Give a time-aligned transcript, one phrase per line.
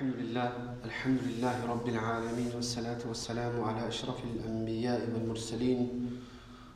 [0.00, 0.52] الحمد لله
[0.84, 5.80] الحمد لله رب العالمين والصلاة والسلام على أشرف الأنبياء والمرسلين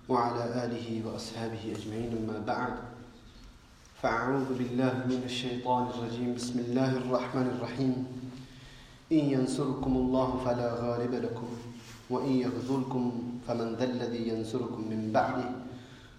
[0.09, 2.13] وعلى آله وأصحابه أجمعين.
[2.21, 2.75] أما بعد
[4.05, 6.37] فأعوذ بالله من الشيطان الرجيم.
[6.37, 7.95] بسم الله الرحمن الرحيم.
[9.13, 11.49] إن ينصركم الله فلا غالب لكم
[12.11, 13.05] وإن يخذلكم
[13.49, 15.49] فمن ذا الذي ينصركم من بعده.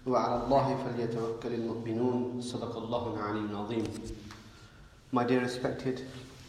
[0.10, 2.42] وعلى الله فليتوكل المؤمنون.
[2.42, 3.86] صدق الله العلي العظيم.
[5.14, 6.02] My dear respected,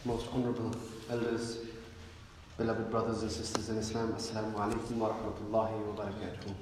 [0.07, 0.71] most honorable
[1.11, 1.57] elders,
[2.57, 6.53] beloved brothers and sisters in Islam, Assalamu alaikum wa rahmatullahi wa barakatuh.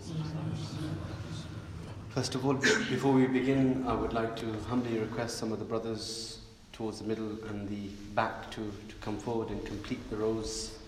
[2.09, 5.65] First of all, before we begin, I would like to humbly request some of the
[5.65, 6.39] brothers
[6.73, 10.79] towards the middle and the back to, to come forward and complete the rows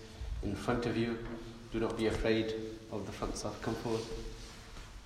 [0.41, 1.19] in front of you.
[1.71, 2.55] Do not be afraid
[2.91, 3.51] of the front side.
[3.61, 4.01] Come forward.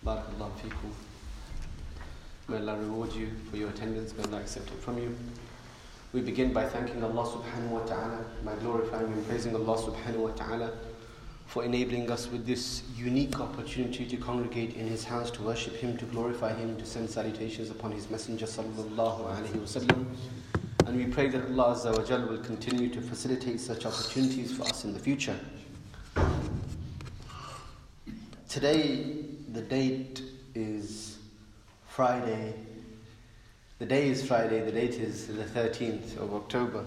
[0.05, 0.91] Barakallahu feekum.
[2.47, 4.15] May Allah reward you for your attendance.
[4.15, 5.15] May Allah accept it from you.
[6.13, 10.31] We begin by thanking Allah subhanahu wa ta'ala, by glorifying and praising Allah subhanahu wa
[10.31, 10.71] ta'ala
[11.45, 15.97] for enabling us with this unique opportunity to congregate in His house, to worship Him,
[15.97, 20.05] to glorify Him, to send salutations upon His Messenger sallallahu alayhi wasallam.
[20.85, 24.63] And we pray that Allah Azza wa Jal will continue to facilitate such opportunities for
[24.63, 25.39] us in the future.
[28.49, 29.15] Today,
[29.53, 30.23] the date
[30.55, 31.19] is
[31.87, 32.53] Friday.
[33.81, 36.85] The day is Friday, the date is the 13th of October.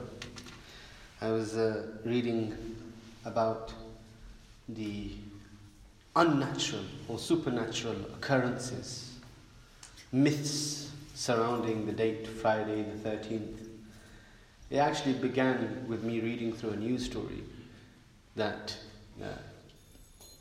[1.21, 2.57] I was uh, reading
[3.25, 3.73] about
[4.69, 5.11] the
[6.15, 9.11] unnatural or supernatural occurrences,
[10.13, 13.67] myths surrounding the date Friday the 13th.
[14.71, 17.43] It actually began with me reading through a news story
[18.37, 18.77] that
[19.21, 19.27] uh,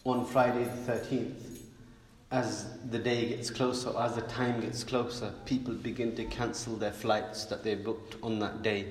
[0.05, 1.52] on Friday the 13th,
[2.33, 6.91] as the day gets closer, as the time gets closer, people begin to cancel their
[6.91, 8.87] flights that they booked on that day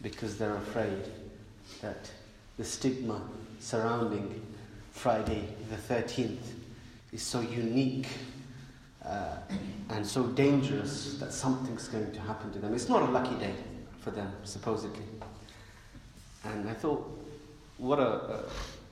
[0.00, 1.02] because they're afraid
[1.80, 2.08] that
[2.58, 3.20] the stigma
[3.58, 4.40] surrounding
[4.92, 6.38] Friday the 13th
[7.12, 8.06] is so unique
[9.04, 9.38] uh,
[9.90, 12.72] and so dangerous that something's going to happen to them.
[12.74, 13.54] It's not a lucky day
[13.98, 15.02] for them, supposedly.
[16.44, 17.04] And I thought,
[17.78, 18.44] what a, a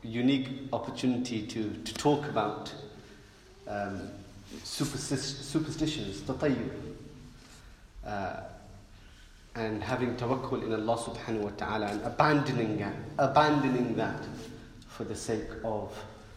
[0.02, 2.74] unique opportunity to, to talk about
[3.70, 4.10] um,
[4.64, 6.70] superstitions, tatayyur,
[8.04, 8.40] uh,
[9.54, 14.22] and having tawakkul in Allah subhanahu wa ta'ala and abandoning that, abandoning that
[14.88, 15.92] for the sake of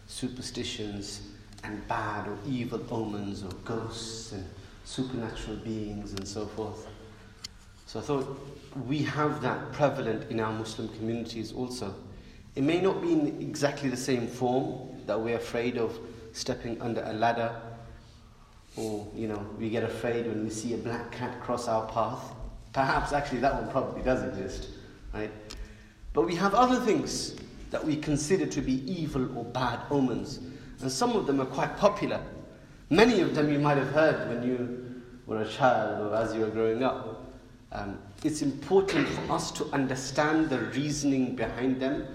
[0.06, 1.22] superstitions
[1.64, 4.44] and bad or evil omens or ghosts and
[4.84, 6.86] supernatural beings and so forth.
[7.86, 8.40] So I thought
[8.86, 11.94] we have that prevalent in our Muslim communities also.
[12.54, 15.98] It may not be in exactly the same form that we're afraid of
[16.34, 17.54] stepping under a ladder,
[18.76, 22.34] or you know, we get afraid when we see a black cat cross our path.
[22.72, 24.68] Perhaps actually that one probably does exist,
[25.14, 25.30] right?
[26.12, 27.36] But we have other things
[27.70, 30.40] that we consider to be evil or bad omens,
[30.80, 32.20] and some of them are quite popular.
[32.90, 36.40] Many of them you might have heard when you were a child or as you
[36.40, 37.32] were growing up.
[37.72, 42.06] Um, it's important for us to understand the reasoning behind them,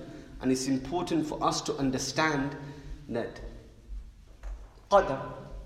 [0.42, 2.56] and it's important for us to understand
[3.10, 3.40] that
[4.90, 5.20] qadr,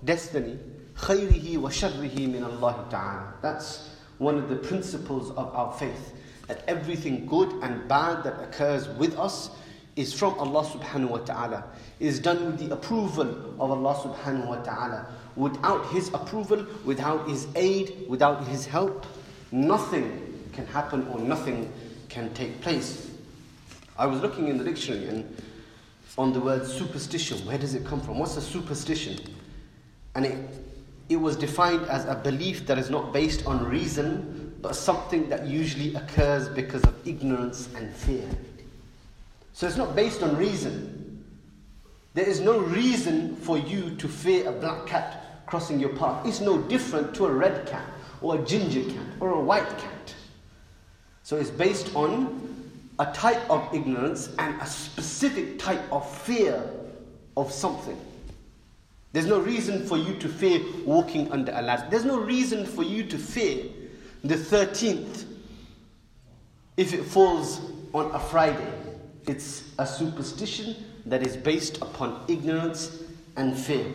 [0.04, 0.58] destiny,
[0.96, 3.34] khayrihi wa sharrihi min Allah ta'ala.
[3.42, 6.12] That's one of the principles of our faith.
[6.46, 9.50] That everything good and bad that occurs with us
[9.96, 11.64] is from Allah subhanahu wa ta'ala.
[12.00, 15.06] Is done with the approval of Allah subhanahu wa ta'ala.
[15.36, 19.06] Without His approval, without His aid, without His help,
[19.52, 21.72] nothing can happen or nothing
[22.08, 23.10] can take place.
[23.96, 25.42] I was looking in the dictionary and
[26.16, 27.38] on the word superstition.
[27.46, 28.18] Where does it come from?
[28.18, 29.18] What's a superstition?
[30.14, 30.38] And it,
[31.08, 35.46] it was defined as a belief that is not based on reason, but something that
[35.46, 38.28] usually occurs because of ignorance and fear.
[39.52, 41.24] So it's not based on reason.
[42.14, 46.26] There is no reason for you to fear a black cat crossing your path.
[46.26, 47.84] It's no different to a red cat
[48.20, 50.14] or a ginger cat or a white cat.
[51.24, 52.53] So it's based on
[52.98, 56.62] a type of ignorance and a specific type of fear
[57.36, 57.98] of something.
[59.12, 61.86] There's no reason for you to fear walking under a ladder.
[61.90, 63.64] There's no reason for you to fear
[64.22, 65.24] the 13th
[66.76, 67.60] if it falls
[67.92, 68.72] on a Friday.
[69.26, 70.76] It's a superstition
[71.06, 73.02] that is based upon ignorance
[73.36, 73.86] and fear.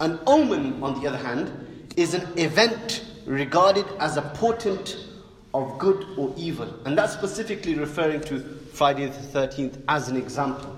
[0.00, 4.96] An omen, on the other hand, is an event regarded as a portent
[5.54, 6.72] of good or evil.
[6.84, 8.40] And that's specifically referring to
[8.72, 10.76] Friday the 13th as an example.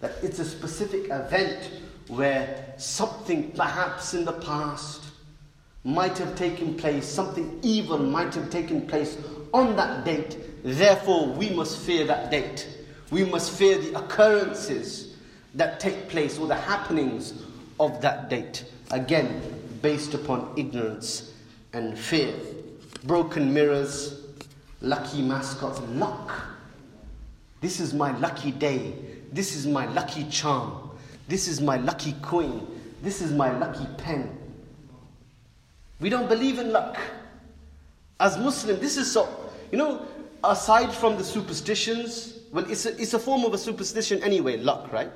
[0.00, 1.70] That it's a specific event
[2.08, 5.02] where something perhaps in the past
[5.84, 9.18] might have taken place, something evil might have taken place
[9.52, 10.38] on that date.
[10.64, 12.68] Therefore, we must fear that date.
[13.10, 15.14] We must fear the occurrences
[15.54, 17.34] that take place or the happenings
[17.78, 18.64] of that date.
[18.90, 19.42] Again,
[19.82, 21.32] based upon ignorance
[21.72, 22.34] and fear.
[23.04, 24.22] Broken mirrors,
[24.80, 26.32] lucky mascots, luck.
[27.60, 28.94] This is my lucky day.
[29.32, 30.90] This is my lucky charm.
[31.28, 32.66] This is my lucky coin.
[33.02, 34.38] This is my lucky pen.
[36.00, 36.98] We don't believe in luck.
[38.20, 39.28] As Muslim, this is so,
[39.70, 40.06] you know,
[40.42, 44.92] aside from the superstitions, well, it's a, it's a form of a superstition anyway, luck,
[44.92, 45.12] right?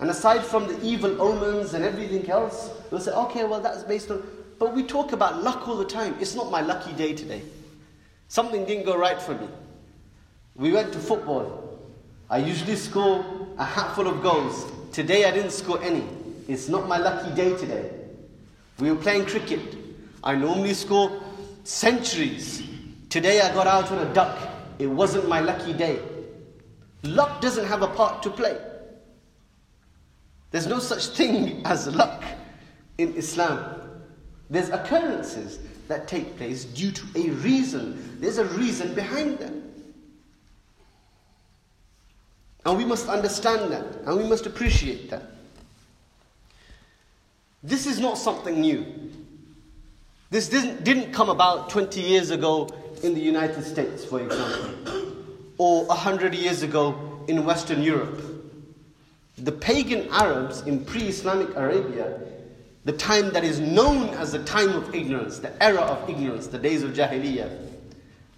[0.00, 4.10] And aside from the evil omens and everything else, we'll say, okay, well, that's based
[4.10, 4.22] on.
[4.58, 6.16] But we talk about luck all the time.
[6.20, 7.42] It's not my lucky day today.
[8.28, 9.48] Something didn't go right for me.
[10.54, 11.78] We went to football.
[12.30, 13.24] I usually score
[13.58, 14.70] a hatful of goals.
[14.92, 16.04] Today I didn't score any.
[16.48, 17.90] It's not my lucky day today.
[18.78, 19.76] We were playing cricket.
[20.24, 21.22] I normally score
[21.64, 22.62] centuries.
[23.08, 24.38] Today I got out on a duck.
[24.78, 26.00] It wasn't my lucky day.
[27.02, 28.58] Luck doesn't have a part to play.
[30.50, 32.22] There's no such thing as luck
[32.98, 33.81] in Islam.
[34.52, 35.58] There's occurrences
[35.88, 38.20] that take place due to a reason.
[38.20, 39.62] There's a reason behind them.
[42.66, 45.22] And we must understand that and we must appreciate that.
[47.62, 48.84] This is not something new.
[50.28, 52.68] This didn't, didn't come about 20 years ago
[53.02, 54.92] in the United States, for example,
[55.56, 58.20] or 100 years ago in Western Europe.
[59.38, 62.20] The pagan Arabs in pre Islamic Arabia,
[62.84, 66.58] the time that is known as the time of ignorance, the era of ignorance, the
[66.58, 67.70] days of Jahiliyyah,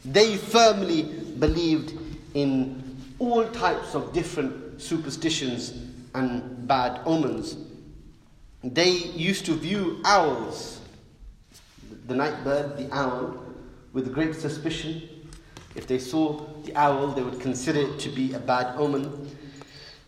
[0.05, 1.02] they firmly
[1.38, 1.99] believed
[2.35, 5.73] in all types of different superstitions
[6.14, 7.56] and bad omens
[8.73, 10.81] they used to view owls,
[12.06, 13.38] the night bird, the owl,
[13.93, 15.02] with great suspicion.
[15.75, 19.31] If they saw the owl, they would consider it to be a bad omen.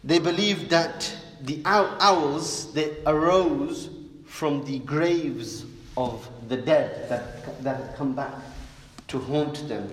[0.02, 3.90] They believed that the owls they arose
[4.26, 5.64] from the graves
[5.96, 8.34] of the dead that, that come back
[9.08, 9.88] to haunt them.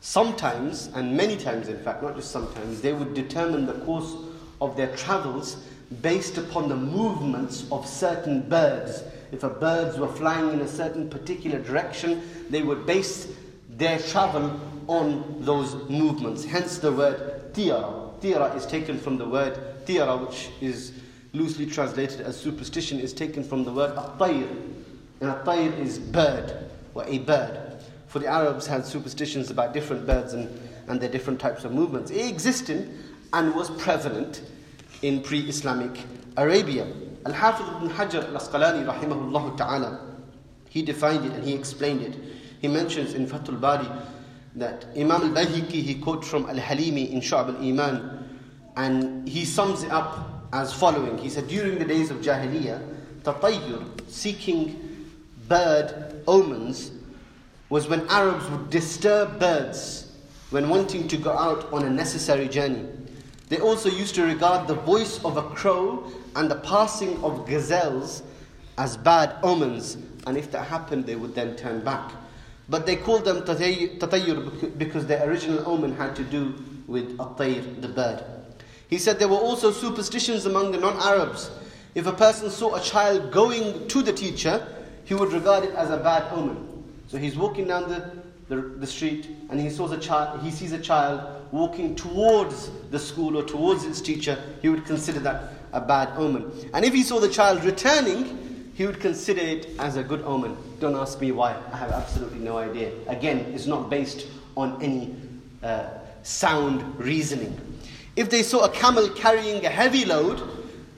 [0.00, 4.14] Sometimes, and many times in fact, not just sometimes, they would determine the course
[4.60, 5.64] of their travels
[6.02, 9.02] based upon the movements of certain birds.
[9.32, 13.32] If a birds were flying in a certain particular direction, they would base
[13.68, 16.44] their travel on those movements.
[16.44, 18.10] Hence the word tira.
[18.20, 20.92] Tira is taken from the word tira, which is
[21.32, 24.48] loosely translated as superstition, is taken from the word at-tayr.
[25.20, 27.82] And at-tayr is bird, or a bird.
[28.06, 30.48] For the Arabs had superstitions about different birds and,
[30.88, 32.10] and their different types of movements.
[32.10, 32.90] It existed
[33.32, 34.42] and was prevalent
[35.02, 36.00] in pre-Islamic
[36.36, 36.86] Arabia.
[37.26, 40.00] Al-Hafiz ibn Hajar al-Asqalani rahimahullah ta'ala,
[40.70, 42.16] he defined it and he explained it.
[42.60, 43.88] He mentions in Fathul Bari
[44.56, 48.40] that Imam al-Bayhaqi, he quotes from Al-Halimi in Shu'ab al-Iman,
[48.76, 51.18] and he sums it up as following.
[51.18, 55.10] He said, during the days of Jahiliyyah, tatayyur, seeking
[55.48, 56.92] bird omens,
[57.68, 60.12] was when Arabs would disturb birds
[60.50, 62.86] when wanting to go out on a necessary journey.
[63.48, 68.22] They also used to regard the voice of a crow and the passing of gazelles
[68.78, 69.96] as bad omens,
[70.26, 72.12] and if that happened, they would then turn back.
[72.68, 76.54] But they called them tatayyur because their original omen had to do
[76.86, 78.24] with at the bird.
[78.88, 81.50] He said there were also superstitions among the non Arabs.
[81.94, 84.66] If a person saw a child going to the teacher,
[85.04, 86.84] he would regard it as a bad omen.
[87.08, 88.18] So he's walking down the
[88.48, 91.20] the, the street and he, saws a child, he sees a child
[91.52, 96.50] walking towards the school or towards its teacher, he would consider that a bad omen.
[96.72, 100.56] And if he saw the child returning, he would consider it as a good omen.
[100.80, 102.92] Don't ask me why, I have absolutely no idea.
[103.06, 104.26] Again, it's not based
[104.56, 105.14] on any
[105.62, 105.88] uh,
[106.22, 107.58] sound reasoning.
[108.18, 110.42] If they saw a camel carrying a heavy load,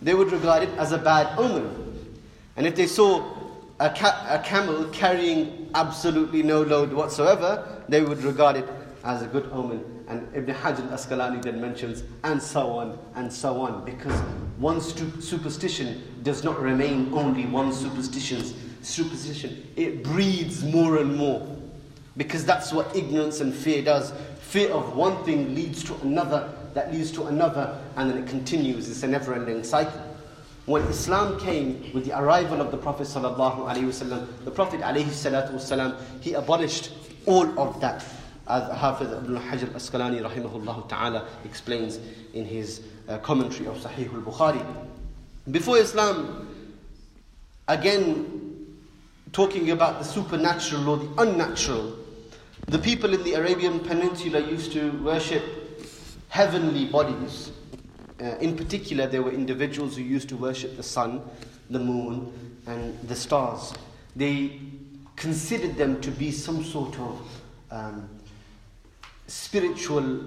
[0.00, 2.16] they would regard it as a bad omen.
[2.56, 3.36] And if they saw
[3.78, 8.66] a, ca- a camel carrying absolutely no load whatsoever, they would regard it
[9.04, 9.84] as a good omen.
[10.08, 14.18] And Ibn Hajar al-Asqalani then mentions, and so on, and so on, because
[14.56, 18.42] one stu- superstition does not remain only one superstition.
[18.80, 21.46] Superstition, it breeds more and more.
[22.16, 24.14] Because that's what ignorance and fear does.
[24.40, 28.88] Fear of one thing leads to another, that leads to another, and then it continues.
[28.88, 30.00] It's a never ending cycle.
[30.66, 36.92] When Islam came with the arrival of the Prophet ﷺ, the Prophet ﷺ, he abolished
[37.26, 38.04] all of that.
[38.46, 41.98] As Hafiz Ibn Hajar Asqalani rahimahullah ta'ala explains
[42.34, 44.64] in his uh, commentary of Sahih al-Bukhari.
[45.50, 46.48] Before Islam,
[47.68, 48.76] again,
[49.32, 51.96] talking about the supernatural or the unnatural,
[52.66, 55.42] the people in the Arabian Peninsula used to worship
[56.30, 57.50] heavenly bodies.
[58.20, 61.20] Uh, in particular, there were individuals who used to worship the sun,
[61.68, 62.32] the moon,
[62.66, 63.74] and the stars.
[64.16, 64.60] They
[65.16, 68.08] considered them to be some sort of um,
[69.26, 70.20] spiritual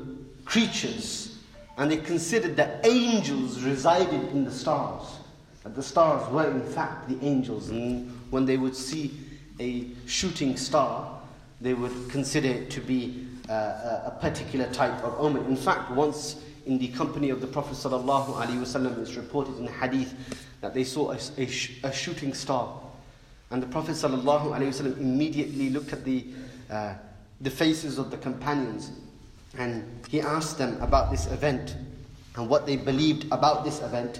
[0.46, 1.40] creatures,
[1.78, 5.20] and they considered that angels resided in the stars.
[5.64, 9.18] That the stars were, in fact, the angels, and when they would see
[9.60, 11.18] a shooting star,
[11.62, 15.46] they would consider it to be a particular type of omen.
[15.46, 20.14] In fact, once in the company of the Prophet ﷺ, it's reported in hadith
[20.62, 21.44] that they saw a, a,
[21.84, 22.80] a shooting star.
[23.52, 26.26] And the Prophet ﷺ immediately looked at the,
[26.72, 26.94] uh,
[27.42, 28.92] the faces of the companions
[29.58, 31.76] and he asked them about this event
[32.36, 34.20] and what they believed about this event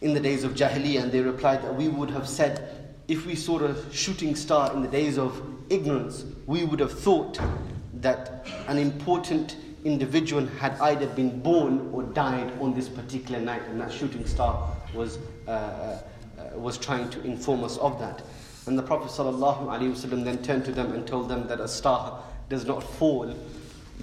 [0.00, 1.04] in the days of Jahiliyyah.
[1.04, 4.82] And they replied that we would have said, if we saw a shooting star in
[4.82, 7.38] the days of ignorance, we would have thought
[8.02, 13.80] that an important individual had either been born or died on this particular night, and
[13.80, 15.18] that shooting star was,
[15.48, 16.00] uh, uh,
[16.54, 18.22] was trying to inform us of that.
[18.66, 22.64] And the Prophet ﷺ then turned to them and told them that a star does
[22.64, 23.34] not fall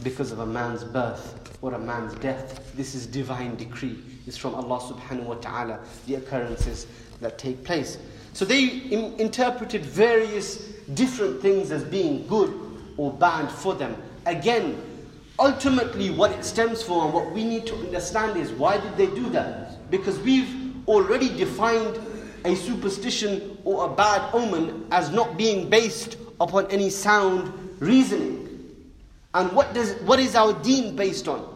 [0.04, 2.74] because of a man's birth or a man's death.
[2.76, 3.98] This is divine decree.
[4.28, 6.88] It's from Allah subhanahu wa ta'ala, the occurrences
[7.22, 7.98] that take place.
[8.34, 10.58] So they interpreted various
[10.94, 12.69] different things as being good
[13.00, 13.96] or bad for them.
[14.26, 14.78] Again,
[15.40, 19.06] ultimately, what it stems from and what we need to understand is why did they
[19.16, 19.90] do that?
[19.90, 20.54] Because we've
[20.86, 21.98] already defined
[22.44, 28.76] a superstition or a bad omen as not being based upon any sound reasoning.
[29.34, 31.56] And what, does, what is our deen based on?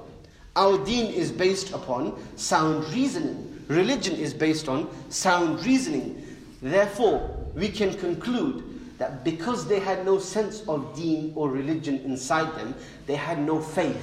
[0.55, 3.65] Our deen is based upon sound reasoning.
[3.67, 6.25] Religion is based on sound reasoning.
[6.61, 8.72] Therefore, we can conclude
[9.03, 12.73] that because they had no sense of deen or religion inside them,
[13.05, 13.99] they had no faith.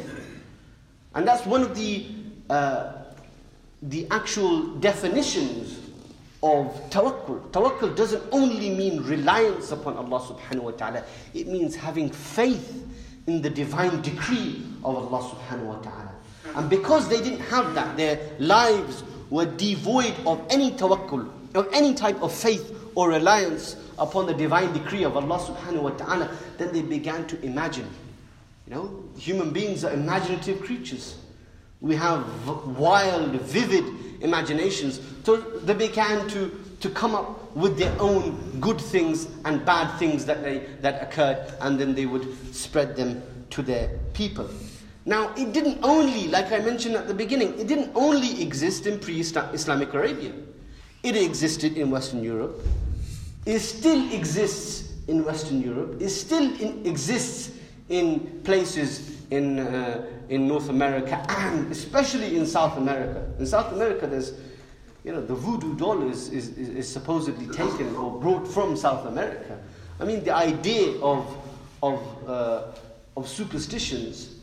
[1.15, 2.07] And that's one of the,
[2.51, 2.93] uh,
[3.81, 5.81] the actual definitions
[6.43, 7.51] of tawakkul.
[7.51, 11.03] Tawakkul doesn't only mean reliance upon Allah subhanahu wa ta'ala,
[11.33, 12.87] it means having faith
[13.27, 16.13] in the divine decree of Allah subhanahu wa ta'ala.
[16.57, 21.95] And because they didn't have that, their lives were devoid of any tawakkul, of any
[21.95, 26.73] type of faith or reliance upon the divine decree of Allah subhanahu wa ta'ala, then
[26.73, 27.89] they began to imagine.
[28.67, 31.19] You know, human beings are imaginative creatures.
[31.81, 32.25] We have
[32.79, 33.85] wild, vivid
[34.23, 35.01] imaginations.
[35.25, 40.25] So they began to, to come up with their own good things and bad things
[40.27, 44.49] that, they, that occurred, and then they would spread them to their people.
[45.05, 48.99] Now, it didn't only, like I mentioned at the beginning, it didn't only exist in
[48.99, 50.33] pre Islamic Arabia.
[51.03, 52.61] It existed in Western Europe.
[53.47, 56.01] It still exists in Western Europe.
[56.01, 57.57] It still in, exists
[57.89, 63.27] in places in, uh, in North America and especially in South America.
[63.39, 64.35] In South America, there's,
[65.05, 69.59] you know, the voodoo doll is, is, is supposedly taken or brought from South America.
[69.99, 71.37] I mean, the idea of,
[71.83, 72.63] of, uh,
[73.17, 74.37] of superstitions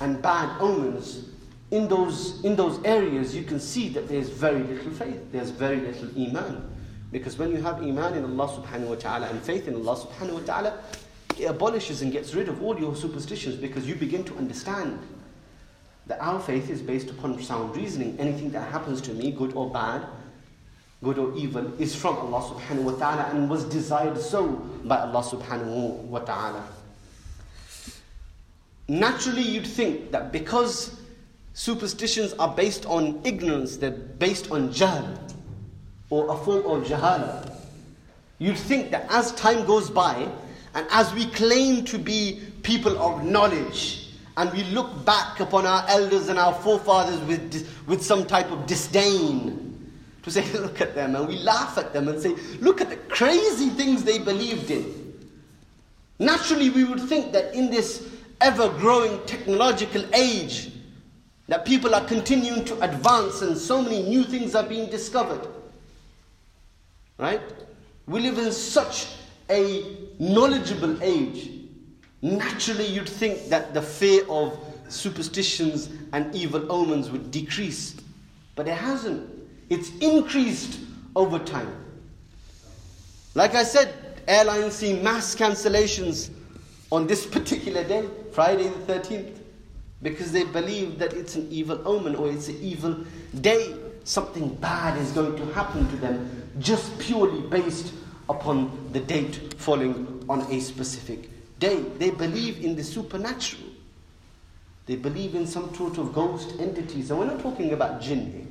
[0.00, 1.28] and bad omens
[1.70, 5.80] in those, in those areas, you can see that there's very little faith, there's very
[5.80, 6.77] little iman.
[7.10, 10.34] Because when you have iman in Allah subhanahu wa ta'ala and faith in Allah subhanahu
[10.34, 10.78] wa ta'ala,
[11.38, 14.98] it abolishes and gets rid of all your superstitions because you begin to understand
[16.06, 18.16] that our faith is based upon sound reasoning.
[18.18, 20.04] Anything that happens to me, good or bad,
[21.02, 24.48] good or evil, is from Allah subhanahu wa ta'ala and was desired so
[24.84, 26.64] by Allah subhanahu wa ta'ala.
[28.88, 30.98] Naturally, you'd think that because
[31.52, 35.18] superstitions are based on ignorance, they're based on jahl,
[36.10, 37.52] or a form of jahala.
[38.38, 40.28] You'd think that as time goes by,
[40.74, 45.84] and as we claim to be people of knowledge, and we look back upon our
[45.88, 51.16] elders and our forefathers with, with some type of disdain, to say, look at them,
[51.16, 54.94] and we laugh at them and say, look at the crazy things they believed in.
[56.20, 58.08] Naturally, we would think that in this
[58.40, 60.70] ever growing technological age,
[61.48, 65.46] that people are continuing to advance and so many new things are being discovered.
[67.18, 67.40] Right?
[68.06, 69.08] We live in such
[69.50, 71.50] a knowledgeable age.
[72.22, 74.58] Naturally, you'd think that the fear of
[74.88, 77.96] superstitions and evil omens would decrease.
[78.54, 79.28] But it hasn't.
[79.68, 80.80] It's increased
[81.14, 81.74] over time.
[83.34, 83.94] Like I said,
[84.26, 86.30] airlines see mass cancellations
[86.90, 89.38] on this particular day, Friday the 13th
[90.02, 92.96] because they believe that it's an evil omen or it's an evil
[93.40, 93.74] day.
[94.04, 97.92] Something bad is going to happen to them just purely based
[98.28, 101.80] upon the date falling on a specific day.
[101.98, 103.62] They believe in the supernatural.
[104.86, 107.10] They believe in some sort of ghost entities.
[107.10, 108.46] And we're not talking about jinn here.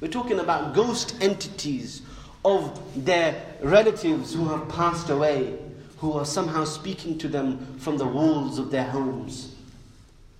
[0.00, 2.02] We're talking about ghost entities
[2.44, 5.58] of their relatives who have passed away,
[5.98, 9.54] who are somehow speaking to them from the walls of their homes.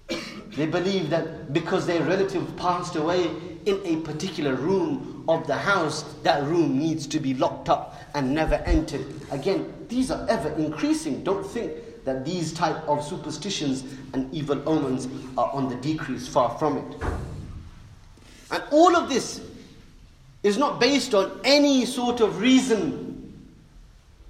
[0.56, 3.30] They believe that because their relative passed away
[3.66, 8.34] in a particular room of the house, that room needs to be locked up and
[8.34, 9.06] never entered.
[9.30, 11.22] Again, these are ever increasing.
[11.22, 11.72] Don't think
[12.04, 17.02] that these type of superstitions and evil omens are on the decrease, far from it.
[18.50, 19.40] And all of this
[20.42, 23.08] is not based on any sort of reason.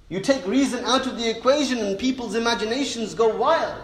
[0.09, 3.81] You take reason out of the equation and people's imaginations go wild.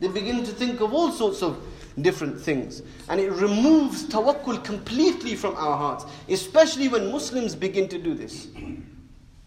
[0.00, 1.62] They begin to think of all sorts of
[2.00, 2.82] different things.
[3.08, 8.48] And it removes tawakkul completely from our hearts, especially when Muslims begin to do this.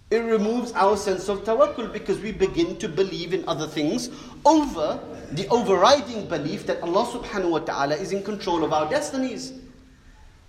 [0.09, 4.09] It removes our sense of tawakkul because we begin to believe in other things
[4.45, 4.99] over
[5.31, 9.51] the overriding belief that Allah subhanahu wa ta'ala is in control of our destinies.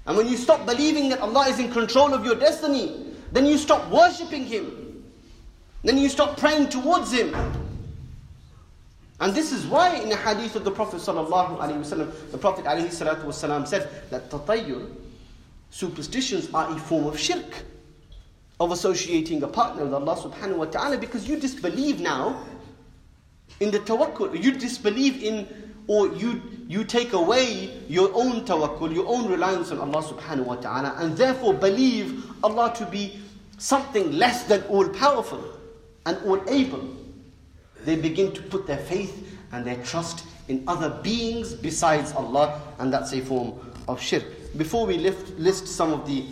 [0.07, 3.59] And when you stop believing that Allah is in control of your destiny, then you
[3.59, 5.05] stop worshipping Him.
[5.83, 7.35] Then you stop praying towards Him.
[9.21, 12.93] And this is why in the hadith of the Prophet sallallahu the Prophet alaihi
[13.67, 14.91] said that tatayyur,
[15.71, 17.65] superstitions are a form of shirk,
[18.61, 22.45] of associating a partner with Allah subhanahu wa ta'ala because you disbelieve now
[23.61, 25.47] in the tawakkul, you disbelieve in
[25.89, 30.57] or you you take away your own tawakkul, your own reliance on Allah subhanahu wa
[30.57, 33.19] ta'ala, and therefore believe Allah to be
[33.57, 35.43] something less than all powerful
[36.05, 36.87] and all able.
[37.85, 42.93] They begin to put their faith and their trust in other beings besides Allah, and
[42.93, 43.55] that's a form
[43.87, 44.25] of shirk.
[44.57, 46.25] Before we lift, list some of the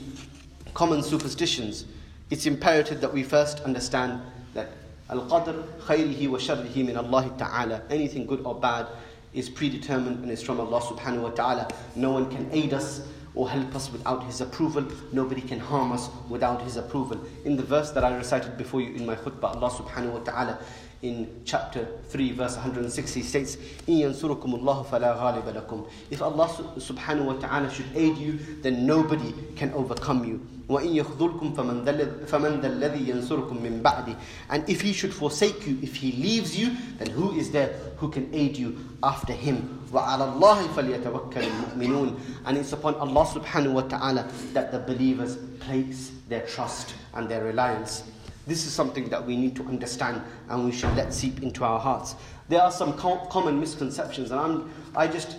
[0.74, 1.84] common superstitions,
[2.30, 4.20] it's imperative that we first understand
[4.54, 4.70] that
[5.10, 7.82] al-qadr khayrihi wa sharrihi min Allah ta'ala.
[7.90, 8.86] Anything good or bad
[9.32, 11.68] is predetermined and is from Allah subhanahu wa ta'ala.
[11.94, 14.84] No one can aid us or help us without His approval.
[15.12, 17.20] Nobody can harm us without His approval.
[17.44, 20.58] In the verse that I recited before you in my khutbah, Allah subhanahu wa ta'ala
[21.01, 27.25] in chapter 3 verse 160 states إِن يَنْصُرُكُمُ اللَّهُ فَلَا غَالِبَ لَكُمْ If Allah subhanahu
[27.25, 30.45] wa ta'ala should aid you, then nobody can overcome you.
[30.69, 34.15] وَإِن يَخْذُلْكُمْ فَمَنْ ذَا الَّذِي يَنْصُرُكُم مِّن بَعْدِ
[34.49, 38.09] And if He should forsake you, if He leaves you, then who is there who
[38.09, 39.83] can aid you after Him?
[39.91, 46.11] وَعَلَى اللَّهِ فَلْيَتَوَكَّلِ الْمُؤْمِنُونَ And it's upon Allah subhanahu wa ta'ala that the believers place
[46.29, 48.03] their trust and their reliance.
[48.46, 51.80] This is something that we need to understand and we should let seep into our
[51.80, 52.14] hearts.
[52.48, 55.36] There are some co- common misconceptions, and I'm, I just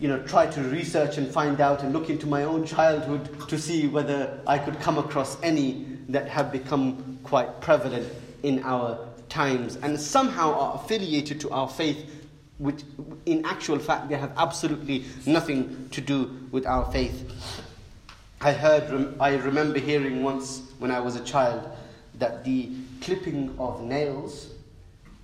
[0.00, 3.58] you know, try to research and find out and look into my own childhood to
[3.58, 8.06] see whether I could come across any that have become quite prevalent
[8.42, 12.10] in our times and somehow are affiliated to our faith,
[12.58, 12.82] which
[13.26, 17.32] in actual fact they have absolutely nothing to do with our faith.
[18.40, 21.68] I heard, I remember hearing once when I was a child
[22.18, 24.50] that the clipping of nails,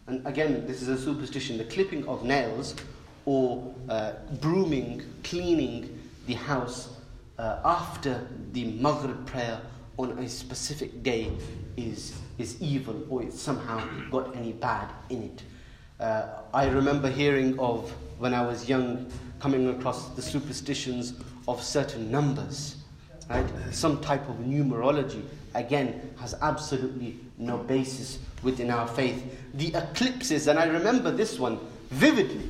[0.06, 2.74] and again, this is a superstition, the clipping of nails
[3.24, 6.96] or uh, brooming, cleaning the house
[7.38, 9.60] uh, after the Maghrib prayer
[9.96, 11.30] on a specific day
[11.76, 15.42] is, is evil or it's somehow got any bad in it.
[16.00, 21.14] Uh, I remember hearing of, when I was young, coming across the superstitions
[21.46, 22.81] of certain numbers
[23.28, 23.46] right?
[23.70, 25.22] Some type of numerology,
[25.54, 29.38] again, has absolutely no basis within our faith.
[29.54, 31.58] The eclipses, and I remember this one
[31.90, 32.48] vividly,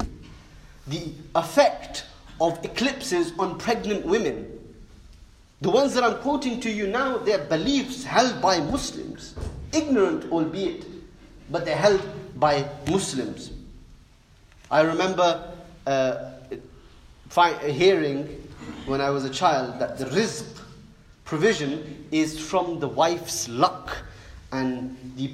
[0.87, 2.07] the effect
[2.41, 4.49] of eclipses on pregnant women.
[5.61, 9.35] The ones that I'm quoting to you now, they're beliefs held by Muslims,
[9.73, 10.87] ignorant albeit,
[11.51, 12.03] but they're held
[12.37, 13.53] by Muslims.
[14.71, 15.53] I remember
[15.87, 16.33] uh,
[17.61, 18.27] hearing
[18.87, 20.62] when I was a child that the rizq
[21.33, 23.97] provision is from the wife's luck,
[24.53, 25.31] and the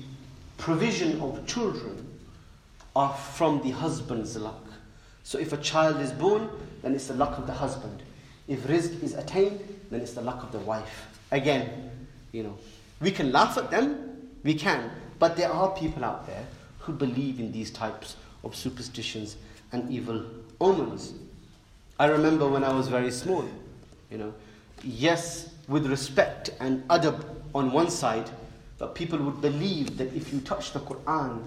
[0.56, 2.08] provision of children
[2.94, 4.64] are from the husband's luck.
[5.24, 6.50] So if a child is born,
[6.82, 8.00] then it's the luck of the husband.
[8.46, 9.58] If rizq is attained,
[9.90, 11.08] then it's the luck of the wife.
[11.32, 11.90] Again,
[12.30, 12.56] you know,
[13.00, 16.46] we can laugh at them, we can, but there are people out there
[16.78, 19.36] who believe in these types of superstitions
[19.72, 20.24] and evil
[20.60, 21.14] omens.
[21.98, 23.48] I remember when I was very small,
[24.12, 24.32] you know,
[24.82, 28.30] yes, with respect and adab on one side,
[28.78, 31.42] but people would believe that if you touch the Quran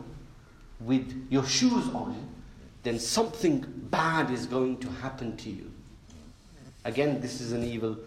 [0.80, 2.28] with your shoes on,
[2.84, 5.72] then something bad is going to happen to you.
[6.84, 7.98] Again, this is an evil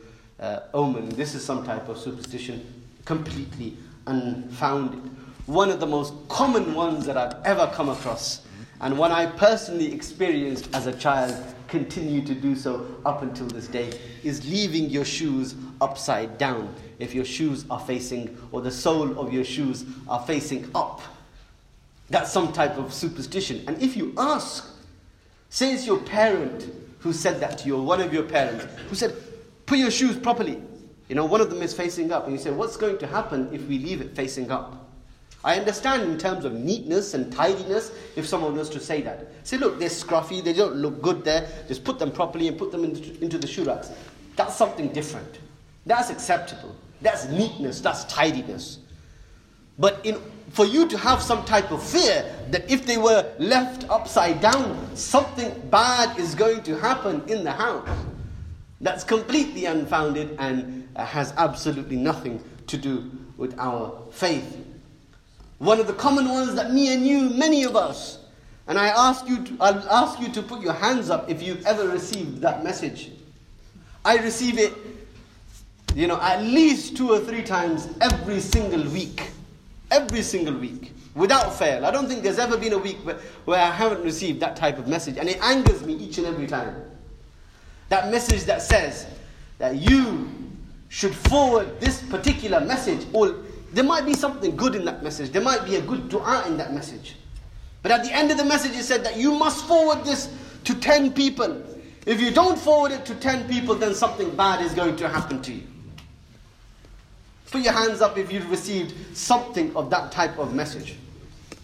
[0.40, 1.08] uh, omen.
[1.10, 5.00] This is some type of superstition completely unfounded.
[5.46, 8.42] One of the most common ones that I've ever come across,
[8.80, 11.34] and one I personally experienced as a child,
[11.74, 16.72] continue to do so up until this day, is leaving your shoes upside down.
[17.00, 21.02] If your shoes are facing, or the sole of your shoes are facing up.
[22.10, 23.64] That's some type of superstition.
[23.66, 24.70] And if you ask,
[25.48, 28.94] say it's your parent who said that to you, or one of your parents, who
[28.94, 29.12] said,
[29.66, 30.62] put your shoes properly.
[31.08, 33.52] You know, one of them is facing up, and you say, what's going to happen
[33.52, 34.83] if we leave it facing up?
[35.44, 39.28] I understand in terms of neatness and tidiness if someone was to say that.
[39.42, 42.72] Say, look, they're scruffy, they don't look good there, just put them properly and put
[42.72, 43.90] them into, the shoe racks.
[44.36, 45.38] That's something different.
[45.84, 46.74] That's acceptable.
[47.02, 48.78] That's neatness, that's tidiness.
[49.78, 50.18] But in,
[50.50, 54.96] for you to have some type of fear that if they were left upside down,
[54.96, 57.88] something bad is going to happen in the house,
[58.80, 64.64] that's completely unfounded and uh, has absolutely nothing to do with our faith.
[65.64, 68.18] One of the common ones that me and you, many of us,
[68.66, 71.64] and I ask you to, I'll ask you to put your hands up if you've
[71.64, 73.10] ever received that message.
[74.04, 74.74] I receive it,
[75.94, 79.30] you know, at least two or three times every single week.
[79.90, 80.92] Every single week.
[81.14, 81.86] Without fail.
[81.86, 84.76] I don't think there's ever been a week where, where I haven't received that type
[84.76, 85.16] of message.
[85.16, 86.76] And it angers me each and every time.
[87.88, 89.06] That message that says
[89.56, 90.30] that you
[90.90, 93.36] should forward this particular message or
[93.74, 95.30] there might be something good in that message.
[95.32, 97.16] There might be a good dua in that message.
[97.82, 100.32] But at the end of the message, it said that you must forward this
[100.64, 101.62] to 10 people.
[102.06, 105.42] If you don't forward it to 10 people, then something bad is going to happen
[105.42, 105.64] to you.
[107.50, 110.94] Put your hands up if you've received something of that type of message.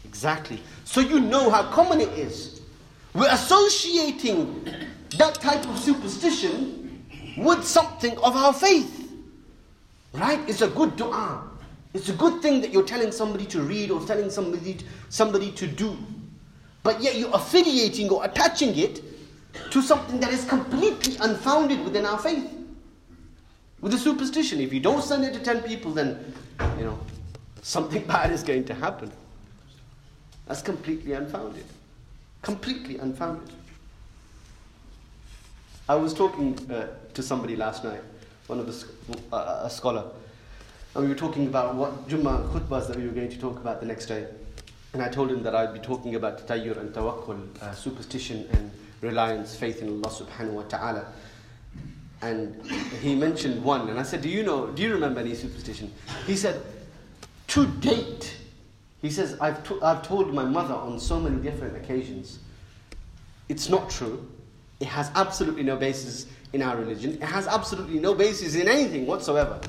[0.05, 0.61] Exactly.
[0.85, 2.61] So you know how common it is.
[3.14, 4.64] We're associating
[5.16, 7.05] that type of superstition
[7.37, 9.12] with something of our faith.
[10.12, 10.40] Right?
[10.49, 11.49] It's a good dua.
[11.92, 15.66] It's a good thing that you're telling somebody to read or telling somebody, somebody to
[15.66, 15.96] do.
[16.83, 19.03] But yet you're affiliating or attaching it
[19.70, 22.48] to something that is completely unfounded within our faith.
[23.81, 24.61] With a superstition.
[24.61, 26.33] If you don't send it to 10 people, then,
[26.79, 26.98] you know,
[27.62, 29.11] something bad is going to happen.
[30.46, 31.64] That's completely unfounded.
[32.42, 33.50] Completely unfounded.
[35.88, 38.00] I was talking uh, to somebody last night,
[38.46, 38.87] one of the,
[39.37, 40.05] uh, a scholar,
[40.94, 43.81] and we were talking about what Jummah khutbahs that we were going to talk about
[43.81, 44.26] the next day.
[44.92, 48.72] And I told him that I'd be talking about tayyur and tawakkul, uh, superstition and
[49.00, 51.07] reliance, faith in Allah subhanahu wa ta'ala.
[52.22, 52.61] And
[53.00, 55.92] he mentioned one, and I said, Do you know, do you remember any superstition?
[56.26, 56.61] He said,
[57.48, 58.37] To date,
[59.00, 62.40] he says, I've, to- I've told my mother on so many different occasions,
[63.48, 64.29] it's not true.
[64.81, 67.14] It has absolutely no basis in our religion.
[67.14, 69.61] It has absolutely no basis in anything whatsoever.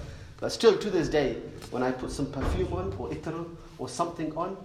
[0.42, 1.36] But still, to this day,
[1.70, 4.58] when I put some perfume on, or itar, or something on,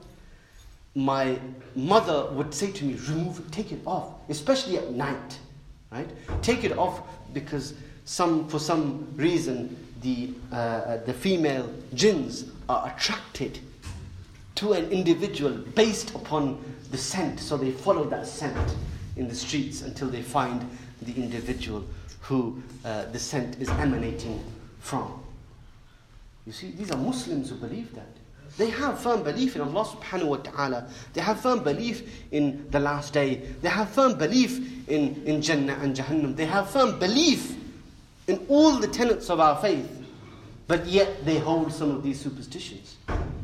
[0.94, 1.38] my
[1.76, 5.38] mother would say to me, remove it, take it off, especially at night,
[5.92, 6.08] right?
[6.40, 7.02] Take it off
[7.34, 7.74] because
[8.06, 13.58] some, for some reason, the, uh, the female jinns are attracted
[14.54, 16.58] to an individual based upon
[16.90, 18.74] the scent, so they follow that scent
[19.16, 20.66] in the streets until they find
[21.02, 21.84] the individual
[22.22, 24.42] who uh, the scent is emanating
[24.80, 25.25] from.
[26.46, 28.06] You see, these are Muslims who believe that.
[28.56, 30.88] They have firm belief in Allah subhanahu wa ta'ala.
[31.12, 33.42] They have firm belief in the last day.
[33.60, 36.36] They have firm belief in, in Jannah and Jahannam.
[36.36, 37.56] They have firm belief
[38.28, 39.90] in all the tenets of our faith.
[40.68, 42.96] But yet they hold some of these superstitions.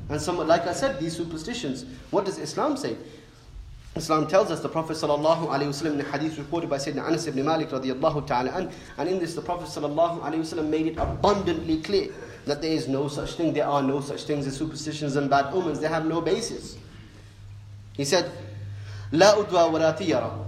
[0.09, 2.97] And some, like I said, these superstitions, what does Islam say?
[3.95, 7.27] Islam tells us the Prophet sallallahu alaihi wasallam in a hadith reported by Sayyidina Anas
[7.27, 10.97] ibn Malik radiyallahu ta'ala an, and in this the Prophet sallallahu alaihi wasallam made it
[10.97, 12.09] abundantly clear
[12.46, 15.54] that there is no such thing, there are no such things as superstitions and bad
[15.54, 16.78] omens, they have no basis.
[17.94, 18.32] He said,
[19.12, 20.46] لا أدوى ولا تيرا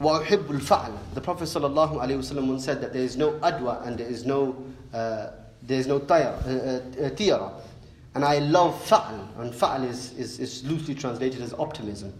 [0.00, 0.92] وأحب الفعل.
[1.14, 4.24] The Prophet sallallahu alaihi wasallam once said that there is no adwa and there is
[4.26, 4.56] no
[4.92, 5.28] uh,
[5.62, 7.52] there is no tiyara, uh, uh, tiyara.
[8.14, 12.12] And I love fa'al, and fa'al is, is, is loosely translated as optimism.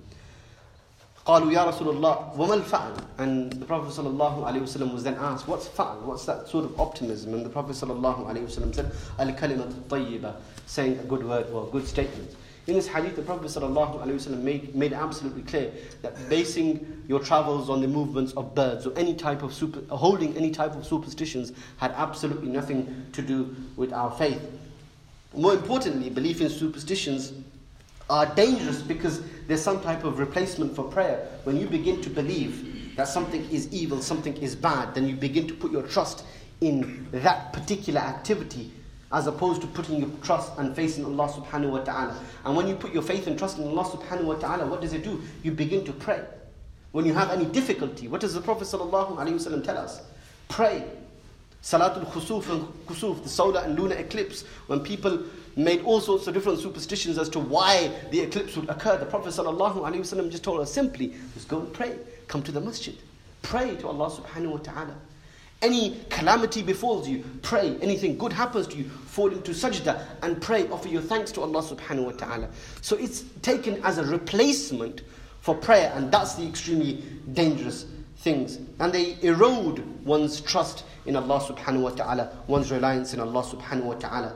[1.27, 5.15] قالوا يا رسول الله وما الفعل and the Prophet صلى الله عليه وسلم was then
[5.15, 8.75] asked what's fa'al what's that sort of optimism and the Prophet صلى الله عليه وسلم
[8.75, 10.35] said الكلمة الطيبة
[10.67, 12.35] saying a good word or a good statement
[12.67, 15.71] in this hadith the Prophet صلى الله عليه وسلم made, made absolutely clear
[16.03, 20.37] that basing your travels on the movements of birds or any type of super, holding
[20.37, 24.43] any type of superstitions had absolutely nothing to do with our faith
[25.35, 27.33] more importantly belief in superstitions
[28.10, 31.28] are dangerous because there's some type of replacement for prayer.
[31.44, 35.48] When you begin to believe that something is evil, something is bad, then you begin
[35.48, 36.26] to put your trust
[36.62, 38.72] in that particular activity
[39.12, 42.20] as opposed to putting your trust and faith in Allah subhanahu wa ta'ala.
[42.44, 44.94] And when you put your faith and trust in Allah subhanahu wa ta'ala, what does
[44.94, 45.22] it do?
[45.44, 46.26] You begin to pray.
[46.92, 50.02] When you have any difficulty, what does the Prophet sallallahu alaihi wasallam tell us?
[50.50, 50.84] Pray.
[51.64, 55.24] Salatul Kusuf and Khusuf, the solar and lunar eclipse, when people
[55.58, 59.30] made all sorts of different superstitions as to why the eclipse would occur, the Prophet
[59.30, 61.98] ﷺ just told us simply, just go and pray.
[62.28, 62.96] Come to the masjid.
[63.42, 64.96] Pray to Allah subhanahu wa ta'ala.
[65.62, 67.78] Any calamity befalls you, pray.
[67.82, 70.70] Anything good happens to you, fall into sajda and pray.
[70.70, 72.50] Offer your thanks to Allah subhanahu wa ta'ala.
[72.82, 75.02] So it's taken as a replacement
[75.42, 77.86] for prayer, and that's the extremely dangerous
[78.18, 78.60] things.
[78.80, 83.84] And they erode one's trust in Allah subhanahu wa ta'ala, one's reliance in Allah subhanahu
[83.84, 84.36] wa ta'ala.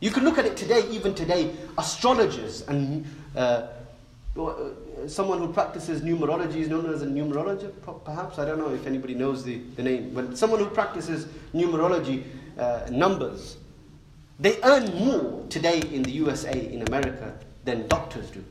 [0.00, 3.04] You can look at it today, even today, astrologers and
[3.36, 3.68] uh,
[5.06, 7.72] someone who practices numerology is known as a numerologist,
[8.04, 8.38] perhaps.
[8.38, 10.14] I don't know if anybody knows the, the name.
[10.14, 12.24] But someone who practices numerology,
[12.58, 13.58] uh, numbers,
[14.38, 17.34] they earn more today in the USA, in America,
[17.64, 18.42] than doctors do,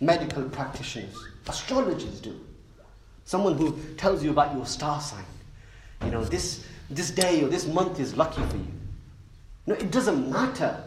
[0.00, 1.16] medical practitioners,
[1.48, 2.38] astrologers do.
[3.24, 5.24] Someone who tells you about your star sign.
[6.04, 8.77] You know, this, this day or this month is lucky for you.
[9.68, 10.82] No, it doesn't matter.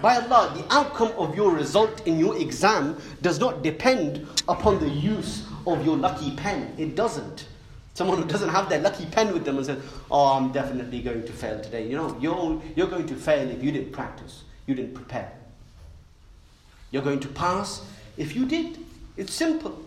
[0.00, 4.88] By Allah, the outcome of your result in your exam does not depend upon the
[4.88, 6.72] use of your lucky pen.
[6.78, 7.48] It doesn't.
[7.94, 11.24] Someone who doesn't have their lucky pen with them and says, Oh, I'm definitely going
[11.24, 11.88] to fail today.
[11.88, 15.32] You know, you're, you're going to fail if you didn't practice, you didn't prepare.
[16.92, 17.84] You're going to pass
[18.16, 18.78] if you did.
[19.16, 19.82] It's simple.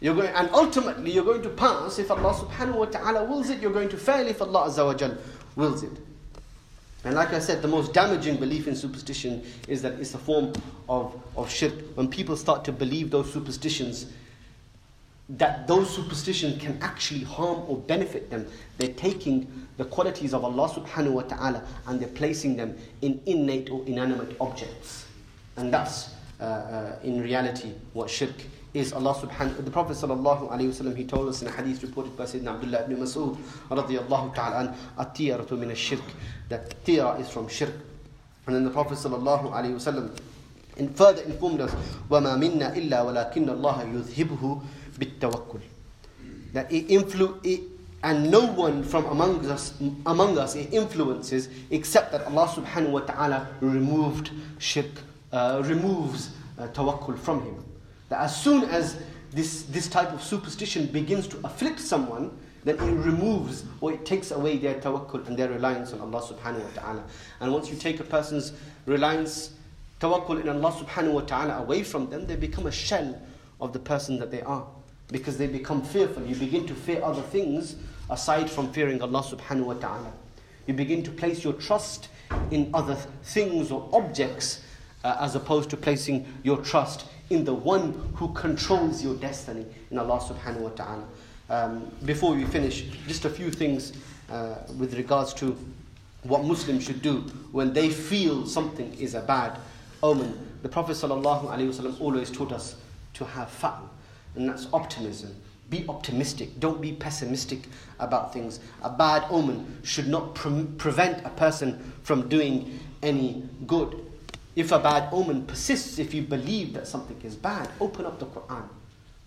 [0.00, 3.62] You're going, and ultimately, you're going to pass if Allah subhanahu wa ta'ala wills it.
[3.62, 5.14] You're going to fail if Allah azza wa
[5.56, 6.05] wills it.
[7.06, 10.52] And like I said, the most damaging belief in superstition is that it's a form
[10.88, 11.72] of, of shirk.
[11.94, 14.06] When people start to believe those superstitions,
[15.28, 20.68] that those superstitions can actually harm or benefit them, they're taking the qualities of Allah
[20.68, 25.06] subhanahu wa ta'ala and they're placing them in innate or inanimate objects.
[25.56, 28.34] And that's uh, uh, in reality what shirk
[28.75, 32.15] is Allah subhanahu the Prophet sallallahu alayhi wasallam he told us in a hadith reported
[32.15, 33.37] by Sayyidina Abdullah ibn Mas'ud
[33.69, 36.01] radiyallahu ta'ala an at-tiyaratu min ash-shirk
[36.49, 37.73] that tira is from shirk
[38.47, 40.17] and then the Prophet sallallahu alayhi wasallam
[40.77, 41.71] in further informed us
[42.09, 44.61] وَمَا مِنَّا إِلَّا وَلَكِنَّ اللَّهَ يُذْهِبُهُ
[44.97, 45.59] بِالتَّوَكُّلِ
[46.53, 47.61] that it influ it,
[48.03, 49.73] and no one from among us
[50.05, 54.89] among us it influences except that Allah subhanahu wa ta'ala removed shirk
[55.31, 57.63] uh, removes uh, tawakkul from him
[58.08, 58.98] that as soon as
[59.32, 64.30] this, this type of superstition begins to afflict someone, then it removes or it takes
[64.32, 67.04] away their tawakkul and their reliance on Allah subhanahu wa ta'ala.
[67.40, 68.52] And once you take a person's
[68.86, 69.52] reliance,
[70.00, 73.20] tawakkul in Allah subhanahu wa ta'ala away from them, they become a shell
[73.60, 74.66] of the person that they are.
[75.08, 76.24] Because they become fearful.
[76.24, 77.76] You begin to fear other things
[78.10, 80.12] aside from fearing Allah subhanahu wa ta'ala.
[80.66, 82.08] You begin to place your trust
[82.50, 84.62] in other things or objects
[85.04, 89.98] uh, as opposed to placing your trust in the one who controls your destiny, in
[89.98, 91.04] Allah subhanahu wa ta'ala.
[91.48, 93.92] Um, before we finish, just a few things
[94.30, 95.56] uh, with regards to
[96.22, 97.20] what Muslims should do
[97.52, 99.58] when they feel something is a bad
[100.02, 100.36] omen.
[100.62, 102.76] The Prophet always taught us
[103.14, 103.88] to have fa'al,
[104.34, 105.34] and that's optimism.
[105.70, 107.60] Be optimistic, don't be pessimistic
[107.98, 108.60] about things.
[108.82, 114.00] A bad omen should not pre- prevent a person from doing any good.
[114.56, 118.24] If a bad omen persists, if you believe that something is bad, open up the
[118.24, 118.66] Quran.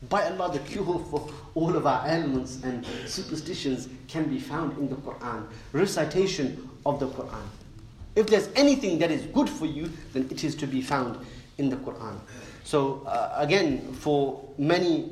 [0.09, 4.89] By Allah, the cure for all of our ailments and superstitions can be found in
[4.89, 5.45] the Quran.
[5.71, 7.43] Recitation of the Quran.
[8.15, 11.23] If there's anything that is good for you, then it is to be found
[11.59, 12.17] in the Quran.
[12.63, 15.11] So, uh, again, for many,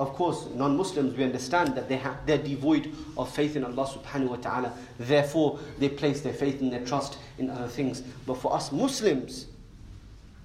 [0.00, 3.86] of course, non Muslims, we understand that they have, they're devoid of faith in Allah
[3.86, 4.72] subhanahu wa ta'ala.
[4.98, 8.00] Therefore, they place their faith and their trust in other things.
[8.26, 9.46] But for us Muslims,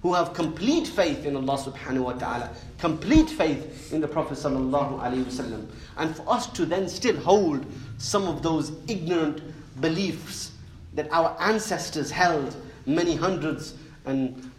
[0.04, 5.00] who have complete faith in Allah subhanahu wa ta'ala, complete faith in the Prophet sallallahu
[5.00, 5.66] alaihi wasallam.
[5.96, 7.64] And for us to then still hold
[7.96, 9.40] some of those ignorant
[9.80, 10.52] beliefs
[10.92, 14.50] that our ancestors held many hundreds and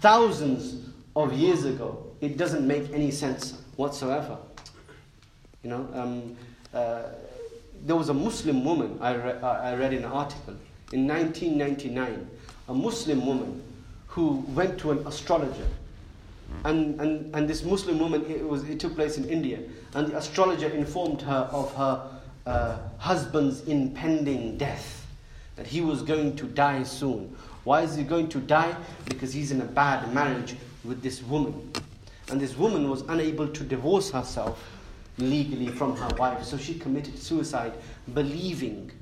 [0.00, 4.36] thousands of years ago, it doesn't make any sense whatsoever.
[5.62, 6.36] You know, um,
[6.74, 7.04] uh,
[7.86, 10.56] there was a Muslim woman, I, re- I read in an article,
[10.92, 12.28] in 1999,
[12.68, 13.62] a Muslim woman
[14.14, 15.66] who went to an astrologer.
[16.64, 19.58] And, and, and this Muslim woman, it, was, it took place in India.
[19.94, 22.10] And the astrologer informed her of her
[22.46, 25.04] uh, husband's impending death,
[25.56, 27.34] that he was going to die soon.
[27.64, 28.76] Why is he going to die?
[29.06, 31.72] Because he's in a bad marriage with this woman.
[32.30, 34.62] And this woman was unable to divorce herself
[35.18, 37.72] legally from her wife, so she committed suicide,
[38.14, 38.92] believing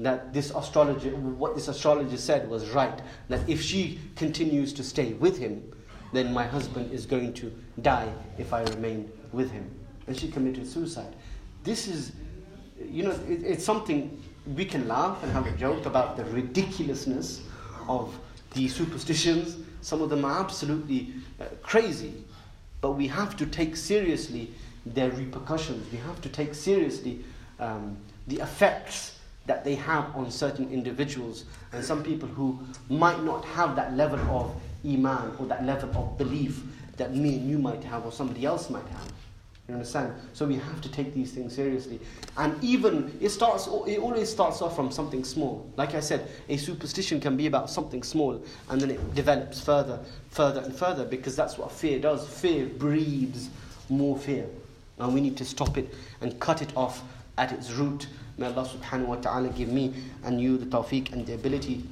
[0.00, 3.00] that this astrologer, what this astrologer said was right.
[3.28, 5.72] That if she continues to stay with him,
[6.12, 9.68] then my husband is going to die if I remain with him.
[10.06, 11.14] And she committed suicide.
[11.64, 12.12] This is,
[12.80, 14.22] you know, it, it's something
[14.54, 17.42] we can laugh and have a joke about the ridiculousness
[17.88, 18.18] of
[18.54, 19.56] the superstitions.
[19.82, 22.24] Some of them are absolutely uh, crazy.
[22.80, 24.52] But we have to take seriously
[24.86, 25.90] their repercussions.
[25.92, 27.24] We have to take seriously
[27.58, 27.96] um,
[28.28, 29.17] the effects
[29.48, 32.58] that they have on certain individuals and some people who
[32.88, 34.54] might not have that level of
[34.86, 36.62] iman or that level of belief
[36.96, 39.12] that me and you might have or somebody else might have.
[39.68, 40.14] You understand?
[40.32, 42.00] So we have to take these things seriously.
[42.38, 45.70] And even it starts it always starts off from something small.
[45.76, 49.98] Like I said, a superstition can be about something small and then it develops further,
[50.30, 52.26] further and further because that's what fear does.
[52.26, 53.50] Fear breeds
[53.90, 54.46] more fear.
[54.98, 57.02] And we need to stop it and cut it off
[57.36, 58.08] at its root.
[58.38, 61.84] May Allah subhanahu wa ta'ala give me and you the tawfiq and the ability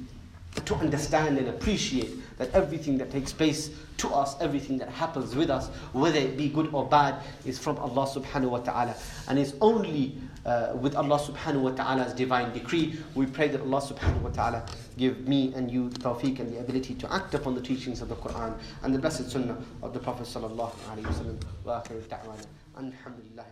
[0.65, 5.49] to understand and appreciate that everything that takes place to us, everything that happens with
[5.49, 8.95] us, whether it be good or bad, is from Allah subhanahu wa ta'ala.
[9.27, 12.97] And it's only uh, with Allah subhanahu wa ta'ala's divine decree.
[13.15, 14.65] We pray that Allah subhanahu wa ta'ala
[14.97, 18.09] give me and you the tawfiq and the ability to act upon the teachings of
[18.09, 22.45] the Quran and the blessed sunnah of the Prophet sallallahu alayhi wa sallam.
[22.77, 23.45] Alhamdulillah